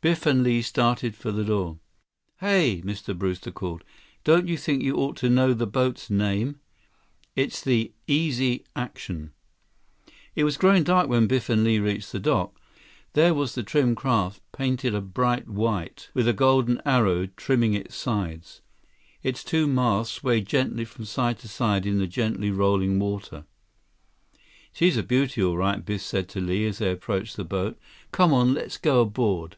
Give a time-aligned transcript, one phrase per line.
[0.00, 1.80] Biff and Li started for the door.
[2.38, 3.18] "Hey!" Mr.
[3.18, 3.82] Brewster called.
[4.22, 6.60] "Don't you think you ought to know the boat's name?
[7.34, 9.32] It's the Easy Action."
[10.36, 12.60] It was growing dark when Biff and Li reached the dock.
[13.14, 17.96] There was the trim craft, painted a bright white, with a golden arrow trimming its
[17.96, 18.60] sides.
[19.24, 23.46] Its two masts swayed gently from side to side in the gently rolling water.
[24.72, 27.76] "She's a beauty, all right," Biff said to Li as they approached the boat.
[28.12, 29.56] "Come on, let's go aboard."